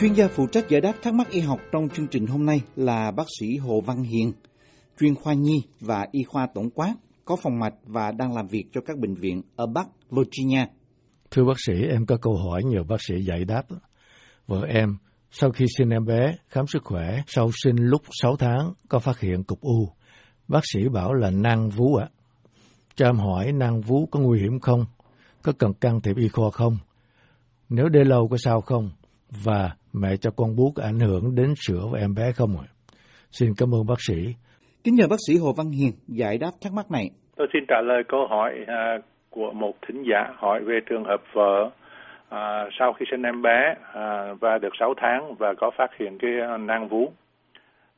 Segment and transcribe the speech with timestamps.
[0.00, 2.60] Chuyên gia phụ trách giải đáp thắc mắc y học trong chương trình hôm nay
[2.76, 4.32] là bác sĩ Hồ Văn Hiền,
[5.00, 8.64] chuyên khoa nhi và y khoa tổng quát, có phòng mạch và đang làm việc
[8.72, 10.66] cho các bệnh viện ở Bắc Virginia.
[11.30, 13.62] Thưa bác sĩ, em có câu hỏi nhờ bác sĩ giải đáp.
[14.46, 14.96] Vợ em,
[15.30, 19.20] sau khi sinh em bé, khám sức khỏe, sau sinh lúc 6 tháng, có phát
[19.20, 19.88] hiện cục u.
[20.48, 22.08] Bác sĩ bảo là nang vú ạ.
[22.10, 22.14] À.
[22.94, 24.84] Cho em hỏi nang vú có nguy hiểm không?
[25.42, 26.78] Có cần can thiệp y khoa không?
[27.68, 28.90] Nếu để lâu có sao không?
[29.30, 32.66] Và mẹ cho con bú có ảnh hưởng đến sữa và em bé không ạ?
[33.30, 34.34] Xin cảm ơn bác sĩ.
[34.84, 37.06] Kính nhờ bác sĩ Hồ Văn Hiền giải đáp thắc mắc này.
[37.36, 41.22] Tôi xin trả lời câu hỏi uh, của một thính giả hỏi về trường hợp
[41.32, 41.70] vợ
[42.28, 46.18] à, sau khi sinh em bé à, và được 6 tháng và có phát hiện
[46.18, 46.30] cái
[46.60, 47.12] nang vú.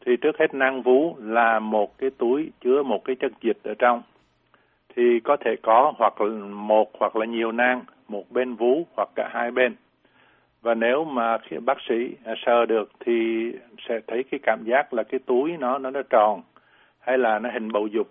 [0.07, 3.75] Thì trước hết nang vú là một cái túi chứa một cái chất dịch ở
[3.79, 4.03] trong.
[4.97, 9.09] Thì có thể có hoặc là một hoặc là nhiều nang, một bên vú hoặc
[9.15, 9.75] cả hai bên.
[10.63, 13.51] Và nếu mà khi bác sĩ à, sờ được thì
[13.89, 16.43] sẽ thấy cái cảm giác là cái túi nó nó nó tròn
[17.01, 18.09] hay là nó hình bầu dục.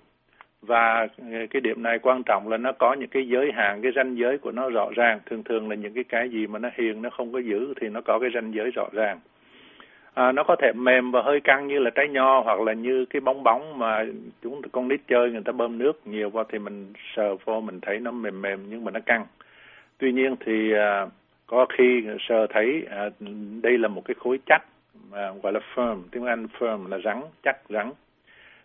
[0.62, 3.92] Và à, cái điểm này quan trọng là nó có những cái giới hạn cái
[3.96, 5.20] ranh giới của nó rõ ràng.
[5.26, 7.90] Thường thường là những cái cái gì mà nó hiền nó không có giữ thì
[7.90, 9.20] nó có cái ranh giới rõ ràng.
[10.14, 13.06] À, nó có thể mềm và hơi căng như là trái nho hoặc là như
[13.06, 14.06] cái bóng bóng mà
[14.42, 17.80] chúng con nít chơi người ta bơm nước nhiều vào thì mình sờ vô mình
[17.82, 19.26] thấy nó mềm mềm nhưng mà nó căng.
[19.98, 21.06] Tuy nhiên thì à,
[21.50, 23.10] có khi sơ thấy à,
[23.62, 24.62] đây là một cái khối chắc
[25.12, 27.92] mà gọi là firm tiếng Anh firm là rắn chắc rắn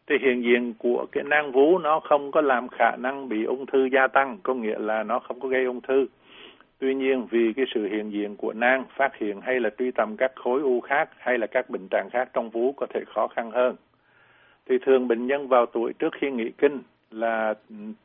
[0.07, 3.67] thì hiện diện của cái nang vú nó không có làm khả năng bị ung
[3.67, 6.07] thư gia tăng, có nghĩa là nó không có gây ung thư.
[6.79, 10.17] Tuy nhiên vì cái sự hiện diện của nang phát hiện hay là truy tầm
[10.17, 13.29] các khối u khác hay là các bệnh trạng khác trong vú có thể khó
[13.29, 13.77] khăn hơn.
[14.69, 16.83] Thì thường bệnh nhân vào tuổi trước khi nghỉ kinh
[17.15, 17.55] là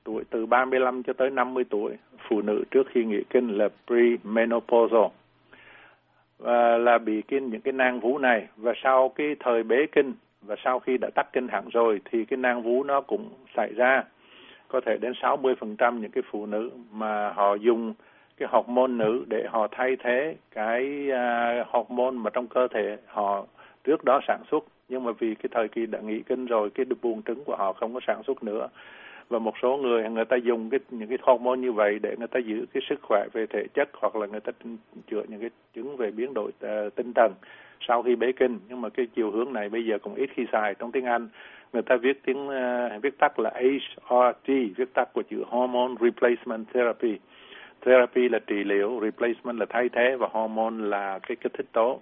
[0.03, 1.93] tuổi từ 35 cho tới 50 tuổi,
[2.29, 5.11] phụ nữ trước khi nghỉ kinh là premenopausal.
[6.37, 8.47] Và là bị kinh những cái nang vú này.
[8.57, 12.25] Và sau cái thời bế kinh và sau khi đã tắt kinh hẳn rồi thì
[12.25, 14.03] cái nang vú nó cũng xảy ra.
[14.67, 17.93] Có thể đến 60% những cái phụ nữ mà họ dùng
[18.37, 23.45] cái hormone nữ để họ thay thế cái uh, hormone mà trong cơ thể họ
[23.83, 26.85] trước đó sản xuất nhưng mà vì cái thời kỳ đã nghỉ kinh rồi cái
[27.01, 28.67] buồng trứng của họ không có sản xuất nữa.
[29.29, 32.27] Và một số người người ta dùng cái những cái hormone như vậy để người
[32.27, 34.51] ta giữ cái sức khỏe về thể chất hoặc là người ta
[35.11, 37.33] chữa những cái chứng về biến đổi uh, tinh thần
[37.87, 38.59] sau khi bế kinh.
[38.69, 40.75] Nhưng mà cái chiều hướng này bây giờ cũng ít khi xài.
[40.75, 41.27] Trong tiếng Anh
[41.73, 43.51] người ta viết tiếng uh, viết tắt là
[44.05, 47.19] HRT viết tắt của chữ hormone replacement therapy.
[47.85, 51.99] Therapy là trị liệu replacement là thay thế và hormone là cái kích thích tố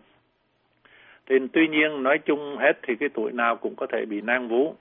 [1.29, 4.47] thì tuy nhiên nói chung hết thì cái tuổi nào cũng có thể bị nang
[4.47, 4.75] vú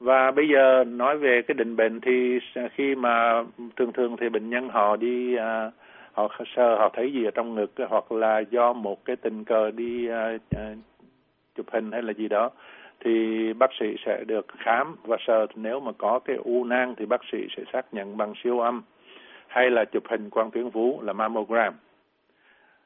[0.00, 2.38] và bây giờ nói về cái định bệnh thì
[2.74, 3.44] khi mà
[3.76, 5.70] thường thường thì bệnh nhân họ đi à,
[6.12, 9.70] họ sơ họ thấy gì ở trong ngực hoặc là do một cái tình cờ
[9.70, 10.74] đi à, à,
[11.56, 12.50] chụp hình hay là gì đó
[13.04, 17.06] thì bác sĩ sẽ được khám và sờ nếu mà có cái u nang thì
[17.06, 18.82] bác sĩ sẽ xác nhận bằng siêu âm
[19.46, 21.74] hay là chụp hình quang tuyến vú là mammogram.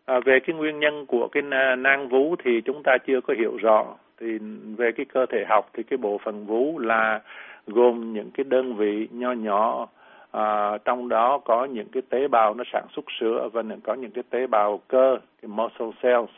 [0.06, 1.42] À, về cái nguyên nhân của cái
[1.78, 3.84] nang vú thì chúng ta chưa có hiểu rõ.
[4.20, 4.38] Thì
[4.76, 7.20] về cái cơ thể học thì cái bộ phận vú là
[7.66, 9.88] gồm những cái đơn vị nho nhỏ.
[10.32, 14.10] À, trong đó có những cái tế bào nó sản xuất sữa và có những
[14.10, 16.30] cái tế bào cơ cái muscle cells.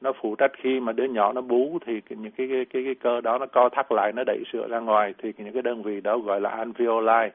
[0.00, 2.94] Nó phụ trách khi mà đứa nhỏ nó bú thì những cái cái cái, cái
[2.94, 5.14] cơ đó nó co thắt lại nó đẩy sữa ra ngoài.
[5.22, 7.28] Thì những cái đơn vị đó gọi là alveoli.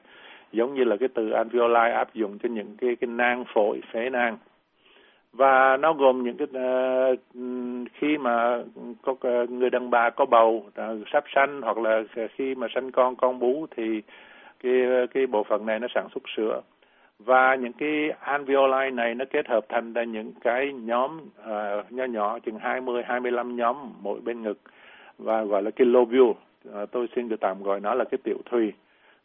[0.52, 4.10] Giống như là cái từ alveoli áp dụng cho những cái cái nang phổi phế
[4.10, 4.36] nang
[5.32, 7.18] và nó gồm những cái uh,
[7.94, 8.58] khi mà
[9.02, 9.14] có
[9.48, 12.02] người đàn bà có bầu uh, sắp sanh hoặc là
[12.36, 14.02] khi mà sanh con con bú thì
[14.62, 14.72] cái
[15.14, 16.60] cái bộ phận này nó sản xuất sữa.
[17.18, 21.92] Và những cái alveoli này nó kết hợp thành ra những cái nhóm ờ, uh,
[21.92, 24.58] nhỏ nhỏ chừng 20 25 nhóm mỗi bên ngực
[25.18, 26.22] và gọi là cái lobule.
[26.22, 28.72] Uh, tôi xin được tạm gọi nó là cái tiểu thùy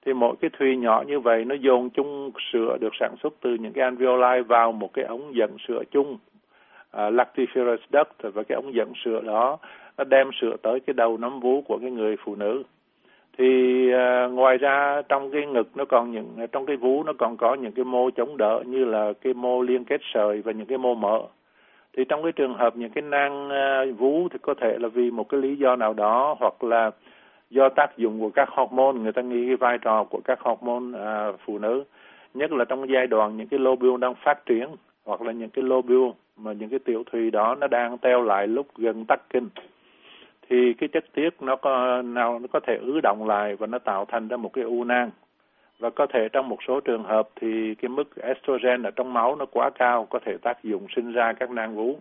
[0.05, 3.55] thì mỗi cái thùy nhỏ như vậy nó dồn chung sữa được sản xuất từ
[3.59, 6.17] những cái alveoli vào một cái ống dẫn sữa chung
[6.97, 9.57] uh, lactiferous duct và cái ống dẫn sữa đó
[9.97, 12.63] nó đem sữa tới cái đầu nấm vú của cái người phụ nữ.
[13.37, 13.45] Thì
[13.93, 17.53] uh, ngoài ra trong cái ngực nó còn những trong cái vú nó còn có
[17.53, 20.77] những cái mô chống đỡ như là cái mô liên kết sợi và những cái
[20.77, 21.21] mô mỡ.
[21.97, 25.11] Thì trong cái trường hợp những cái nang uh, vú thì có thể là vì
[25.11, 26.91] một cái lý do nào đó hoặc là
[27.49, 30.99] do tác dụng của các hormone người ta nghĩ cái vai trò của các hormone
[30.99, 31.83] à, phụ nữ
[32.33, 34.67] nhất là trong giai đoạn những cái lobule đang phát triển
[35.05, 38.47] hoặc là những cái lobule mà những cái tiểu thùy đó nó đang teo lại
[38.47, 39.49] lúc gần tắc kinh
[40.49, 43.79] thì cái chất tiết nó có nào nó có thể ứ động lại và nó
[43.79, 45.11] tạo thành ra một cái u nang.
[45.79, 49.35] Và có thể trong một số trường hợp thì cái mức estrogen ở trong máu
[49.35, 51.99] nó quá cao có thể tác dụng sinh ra các nang vú.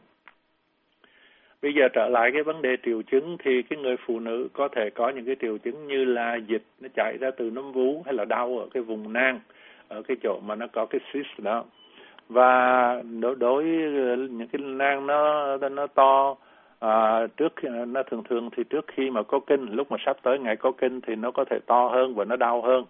[1.62, 4.68] Bây giờ trở lại cái vấn đề triệu chứng thì cái người phụ nữ có
[4.68, 8.02] thể có những cái triệu chứng như là dịch nó chảy ra từ nấm vú
[8.04, 9.40] hay là đau ở cái vùng nang
[9.88, 11.64] ở cái chỗ mà nó có cái cyst đó.
[12.28, 13.64] Và đối đối
[14.30, 16.36] những cái nang nó nó to
[16.78, 17.52] à, trước
[17.86, 20.72] nó thường thường thì trước khi mà có kinh lúc mà sắp tới ngày có
[20.72, 22.84] kinh thì nó có thể to hơn và nó đau hơn.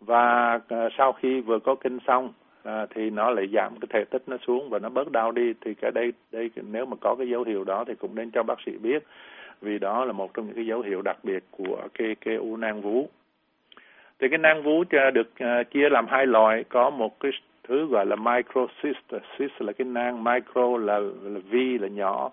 [0.00, 4.04] Và à, sau khi vừa có kinh xong à, thì nó lại giảm cái thể
[4.04, 5.52] tích nó xuống và nó bớt đau đi.
[5.60, 8.42] Thì cái đây đây nếu mà có cái dấu hiệu đó thì cũng nên cho
[8.42, 9.02] bác sĩ biết.
[9.60, 12.56] Vì đó là một trong những cái dấu hiệu đặc biệt của cái cái u
[12.56, 13.08] nang vú.
[14.18, 14.84] Thì cái nang vú
[15.14, 16.64] được uh, chia làm hai loại.
[16.64, 17.32] Có một cái
[17.68, 18.98] thứ gọi là microcyst
[19.38, 22.30] cyst là cái nang micro là, là vi là nhỏ.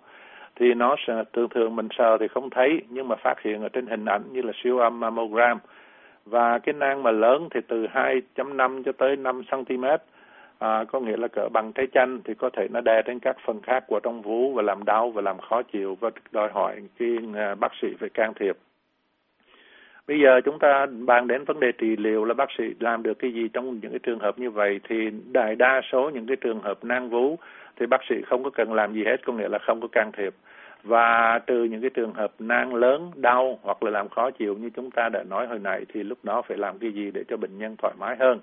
[0.56, 3.70] Thì nó sẽ thường thường mình sờ thì không thấy nhưng mà phát hiện ở
[3.70, 5.58] trên hình ảnh như là siêu âm mammogram.
[6.26, 9.86] Và cái nang mà lớn thì từ 2.5 cho tới 5 cm
[10.60, 13.38] à, có nghĩa là cỡ bằng trái chanh thì có thể nó đè đến các
[13.46, 16.82] phần khác của trong vú và làm đau và làm khó chịu và đòi hỏi
[17.00, 18.58] cái à, bác sĩ phải can thiệp.
[20.08, 23.20] Bây giờ chúng ta bàn đến vấn đề trị liệu là bác sĩ làm được
[23.20, 24.96] cái gì trong những cái trường hợp như vậy thì
[25.32, 27.38] đại đa số những cái trường hợp nang vú
[27.80, 30.12] thì bác sĩ không có cần làm gì hết, có nghĩa là không có can
[30.18, 30.34] thiệp.
[30.84, 34.70] Và trừ những cái trường hợp nang lớn, đau hoặc là làm khó chịu như
[34.70, 37.38] chúng ta đã nói hồi nãy thì lúc đó phải làm cái gì để cho
[37.38, 38.40] bệnh nhân thoải mái hơn.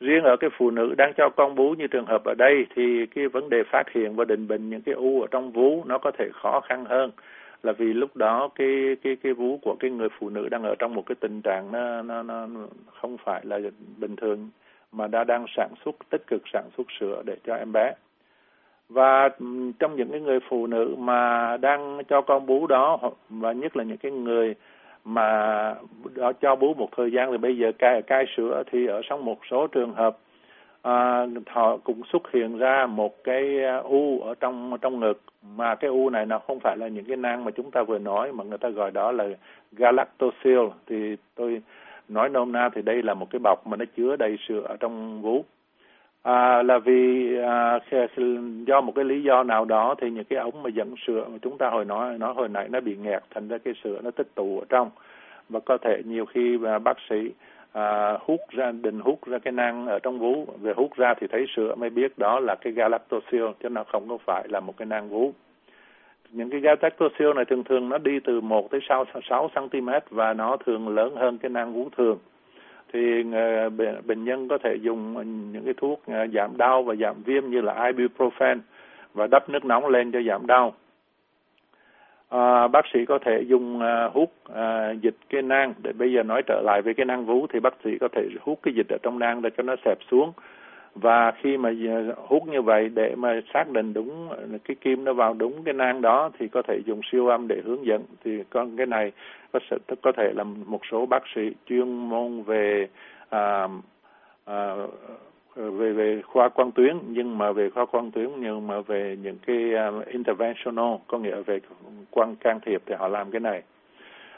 [0.00, 3.06] Riêng ở cái phụ nữ đang cho con bú như trường hợp ở đây thì
[3.06, 5.98] cái vấn đề phát hiện và định bệnh những cái u ở trong vú nó
[5.98, 7.10] có thể khó khăn hơn.
[7.62, 10.74] Là vì lúc đó cái cái cái vú của cái người phụ nữ đang ở
[10.78, 12.46] trong một cái tình trạng nó nó nó
[13.00, 13.58] không phải là
[13.96, 14.50] bình thường,
[14.92, 17.92] mà đã đang sản xuất, tích cực sản xuất sữa để cho em bé.
[18.88, 19.46] Và ừ,
[19.78, 22.98] trong những cái người phụ nữ mà đang cho con bú đó
[23.28, 24.54] và nhất là những cái người
[25.04, 25.28] mà
[26.14, 29.24] đó cho bú một thời gian thì bây giờ cai cai sữa thì ở trong
[29.24, 30.18] một số trường hợp
[30.82, 35.22] à, họ cũng xuất hiện ra một cái à, u ở trong trong ngực.
[35.56, 37.98] Mà cái u này nó không phải là những cái nang mà chúng ta vừa
[37.98, 39.24] nói mà người ta gọi đó là
[39.72, 41.62] galactocele thì tôi
[42.08, 44.76] nói nôm na thì đây là một cái bọc mà nó chứa đầy sữa ở
[44.76, 45.44] trong vú
[46.24, 47.78] à, là vì à,
[48.66, 51.38] do một cái lý do nào đó thì những cái ống mà dẫn sữa mà
[51.42, 54.10] chúng ta hồi nói nói hồi nãy nó bị nghẹt thành ra cái sữa nó
[54.10, 54.90] tích tụ ở trong.
[55.48, 57.30] Và có thể nhiều khi mà bác sĩ
[57.72, 60.46] à, hút ra định hút ra cái nang ở trong vú.
[60.60, 64.08] Về hút ra thì thấy sữa mới biết đó là cái galactosil chứ nó không
[64.08, 65.32] có phải là một cái nang vú.
[66.30, 70.34] Những cái galactosil này thường thường nó đi từ 1 tới 6, 6 cm và
[70.34, 72.18] nó thường lớn hơn cái nang vú thường
[72.94, 73.68] thì ờ,
[74.06, 75.14] bệnh nhân có thể dùng
[75.52, 78.58] những cái thuốc ờ, giảm đau và giảm viêm như là ibuprofen
[79.14, 80.74] và đắp nước nóng lên cho giảm đau.
[82.28, 85.74] À, bác sĩ có thể dùng à, hút à, dịch cái nang.
[85.82, 88.28] Để bây giờ nói trở lại với cái nang vú thì bác sĩ có thể
[88.40, 90.32] hút cái dịch ở trong nang để cho nó xẹp xuống
[90.94, 95.04] và khi mà à, hút như vậy để mà xác định đúng à, cái kim
[95.04, 98.02] nó vào đúng cái nang đó thì có thể dùng siêu âm để hướng dẫn.
[98.24, 99.12] Thì con cái này
[99.52, 102.88] có sẽ có thể là một số bác sĩ chuyên môn về
[103.30, 103.68] à,
[104.44, 104.74] à,
[105.56, 106.98] về về khoa quang tuyến.
[107.08, 111.40] Nhưng mà về khoa quang tuyến nhưng mà về những cái uh, interventional có nghĩa
[111.46, 111.60] về
[112.10, 113.62] quan can thiệp thì họ làm cái này.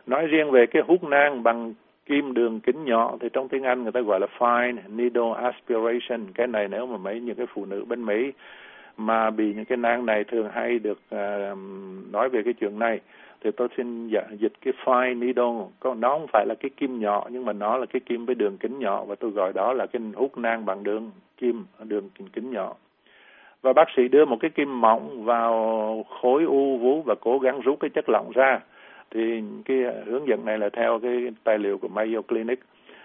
[0.07, 1.75] Nói riêng về cái hút nang bằng
[2.07, 6.33] kim đường kính nhỏ thì trong tiếng Anh người ta gọi là fine needle aspiration.
[6.35, 8.33] Cái này nếu mà mấy những cái phụ nữ bên Mỹ
[8.97, 11.59] mà bị những cái nang này thường hay được uh,
[12.13, 13.01] nói về cái chuyện này
[13.41, 15.67] thì tôi xin dạ, dịch cái fine needle.
[15.81, 18.35] Có nó không phải là cái kim nhỏ nhưng mà nó là cái kim với
[18.35, 22.09] đường kính nhỏ và tôi gọi đó là cái hút nang bằng đường kim đường
[22.33, 22.75] kính nhỏ.
[23.63, 27.61] Và bác sĩ đưa một cái kim mỏng vào khối u vú và cố gắng
[27.61, 28.61] rút cái chất lỏng ra
[29.11, 32.61] thì cái à, hướng dẫn này là theo cái tài liệu của Mayo Clinic.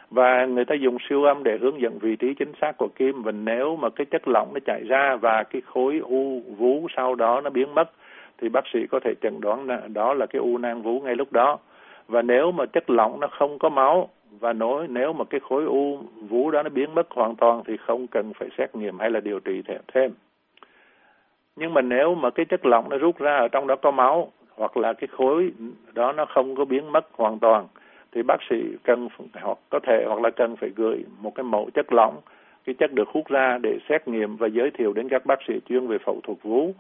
[0.10, 3.24] Và người ta dùng siêu âm để hướng dẫn vị trí chính xác của kim.
[3.24, 7.16] Và nếu mà cái chất lỏng nó chảy ra và cái khối u, vú sau
[7.16, 7.92] đó nó biến mất,
[8.38, 11.16] thì bác sĩ có thể chẩn đoán là đó là cái u nang vú ngay
[11.16, 11.58] lúc đó.
[12.08, 15.66] Và nếu mà chất lỏng nó không có máu, và nói nếu mà cái khối
[15.66, 15.98] u,
[16.30, 19.20] vú đó nó biến mất hoàn toàn, thì không cần phải xét nghiệm hay là
[19.20, 19.62] điều trị
[19.94, 20.12] thêm.
[21.56, 24.32] Nhưng mà nếu mà cái chất lỏng nó rút ra ở trong đó có máu
[24.62, 25.52] hoặc là cái khối
[25.94, 27.68] đó nó không có biến mất hoàn toàn
[28.12, 29.08] thì bác sĩ cần
[29.42, 32.22] hoặc có thể hoặc là cần phải gửi một cái mẫu chất lỏng
[32.66, 35.54] cái chất được hút ra để xét nghiệm và giới thiệu đến các bác sĩ
[35.70, 36.74] chuyên về phẫu thuật vú.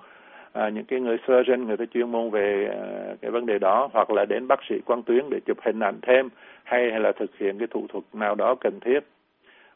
[0.54, 3.90] À, những cái người surgeon người ta chuyên môn về à, cái vấn đề đó
[3.94, 6.30] hoặc là đến bác sĩ quan tuyến để chụp hình ảnh thêm
[6.64, 9.00] hay hay là thực hiện cái thủ thuật nào đó cần thiết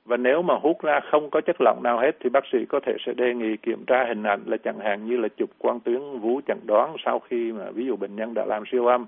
[0.06, 2.80] và nếu mà hút ra không có chất lỏng nào hết thì bác sĩ có
[2.80, 5.80] thể sẽ đề nghị kiểm tra hình ảnh là chẳng hạn như là chụp quang
[5.80, 9.06] tuyến vú chẩn đoán sau khi mà ví dụ bệnh nhân đã làm siêu âm,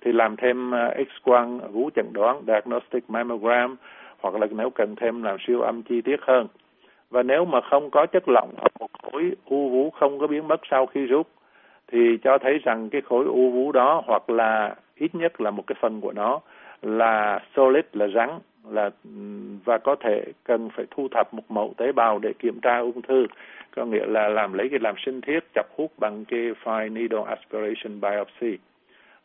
[0.00, 3.76] thì làm thêm à, x quang vú chẩn đoán, diagnostic mammogram,
[4.20, 6.46] hoặc là nếu cần thêm làm siêu âm chi tiết hơn.
[7.10, 10.48] Và nếu mà không có chất lỏng ở một khối u vú không có biến
[10.48, 11.26] mất sau khi rút,
[11.92, 15.66] thì cho thấy rằng cái khối u vú đó hoặc là ít nhất là một
[15.66, 16.40] cái phần của nó
[16.82, 18.30] là solid, là rắn
[18.70, 19.10] là ừ,
[19.64, 23.02] và có thể cần phải thu thập một mẫu tế bào để kiểm tra ung
[23.02, 23.26] thư.
[23.76, 27.22] Có nghĩa là làm lấy cái làm sinh thiết chọc hút bằng cái fine needle
[27.26, 28.58] aspiration biopsy.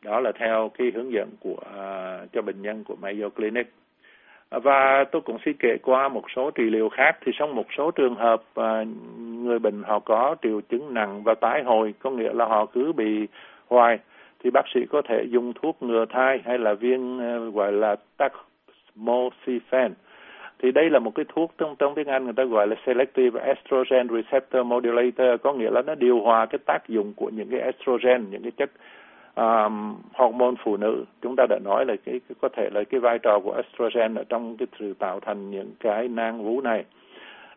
[0.02, 3.68] Đó là theo cái hướng dẫn của uh, cho bệnh nhân của Mayo Clinic.
[4.50, 7.18] À, và tôi cũng xin kể qua một số trị liệu khác.
[7.26, 8.88] Thì trong một số trường hợp uh,
[9.20, 12.92] người bệnh họ có triệu chứng nặng và tái hồi có nghĩa là họ cứ
[12.94, 13.28] bị
[13.68, 14.00] hoài
[14.44, 17.96] thì bác sĩ có thể dùng thuốc ngừa thai hay là viên uh, gọi là
[18.96, 19.92] tamoxifen
[20.60, 23.42] thì đây là một cái thuốc trong trong tiếng Anh người ta gọi là selective
[23.42, 27.60] estrogen receptor modulator có nghĩa là nó điều hòa cái tác dụng của những cái
[27.60, 28.72] estrogen những cái chất
[29.36, 31.06] um, hormone phụ nữ.
[31.22, 34.16] Chúng ta đã nói là cái, cái có thể là cái vai trò của estrogen
[34.16, 36.86] ở trong cái sự tạo thành những cái nang vú này.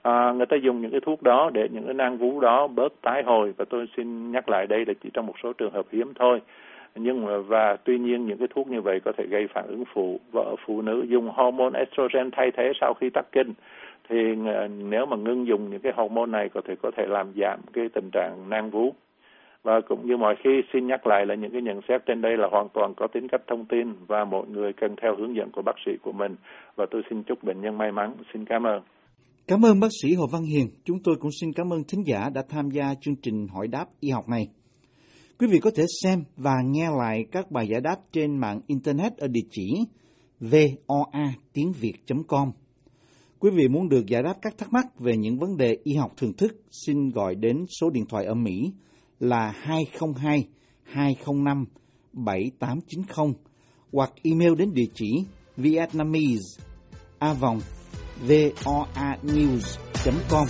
[0.03, 2.93] À, người ta dùng những cái thuốc đó để những cái nang vú đó bớt
[3.03, 3.55] tái hồi.
[3.57, 6.41] Và tôi xin nhắc lại đây là chỉ trong một số trường hợp hiếm thôi
[6.97, 9.85] nhưng mà, và tuy nhiên những cái thuốc như vậy có thể gây phản ứng
[9.95, 13.53] phụ vợ phụ nữ dùng hormone estrogen thay thế sau khi tắc kinh.
[14.09, 17.33] Thì ờ, nếu mà ngưng dùng những cái hormone này có thể có thể làm
[17.37, 18.93] giảm cái tình trạng nang vú.
[19.63, 22.37] Và cũng như mọi khi, xin nhắc lại là những cái nhận xét trên đây
[22.37, 25.51] là hoàn toàn có tính cách thông tin và mọi người cần theo hướng dẫn
[25.51, 26.37] của bác sĩ của mình.
[26.77, 28.15] Và tôi xin chúc bệnh nhân may mắn.
[28.33, 28.83] Xin cảm ơn.
[29.49, 30.67] Cảm ơn bác sĩ hồ văn hiền.
[30.85, 33.85] Chúng tôi cũng xin cảm ơn thính giả đã tham gia chương trình hỏi đáp
[34.01, 34.45] y học này
[35.39, 39.17] quý vị có thể xem và nghe lại các bài giải đáp trên mạng internet
[39.17, 39.85] ở địa chỉ
[40.41, 41.93] voa tiếng việt
[42.29, 42.53] com.
[43.39, 46.13] Quý vị muốn được giải đáp các thắc mắc về những vấn đề y học
[46.17, 48.73] thường thức, xin gọi đến số điện thoại ở Mỹ
[49.21, 50.49] là 202
[50.83, 51.65] 205
[52.13, 53.35] 7890
[53.93, 55.25] hoặc email đến địa chỉ
[55.57, 56.65] vietnamese
[57.19, 57.61] a vòng
[58.29, 60.47] voanews.com